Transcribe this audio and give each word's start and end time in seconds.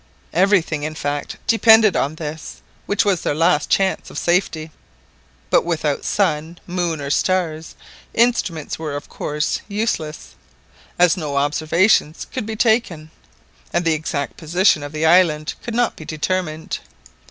Everything, 0.33 0.81
in 0.81 0.95
fact, 0.95 1.37
depended 1.45 1.95
upon 1.95 2.15
this, 2.15 2.63
which 2.87 3.05
was 3.05 3.21
their 3.21 3.35
last 3.35 3.69
chance 3.69 4.09
of 4.09 4.17
safety. 4.17 4.71
But 5.51 5.63
without 5.63 6.05
sun, 6.05 6.57
moon, 6.65 6.99
or 6.99 7.11
stars, 7.11 7.75
instruments 8.15 8.79
were 8.79 8.95
of 8.95 9.07
course 9.09 9.59
useless, 9.67 10.33
as 10.97 11.17
no 11.17 11.37
observations 11.37 12.25
could 12.33 12.47
be 12.47 12.55
taken, 12.55 13.11
and 13.71 13.85
the 13.85 13.93
exact 13.93 14.37
position 14.37 14.81
of 14.81 14.91
the 14.91 15.05
island 15.05 15.53
could 15.63 15.75
not 15.75 15.95
be 15.95 16.03
determined. 16.05 16.79